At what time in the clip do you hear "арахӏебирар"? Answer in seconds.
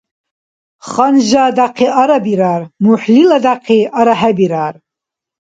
3.99-4.75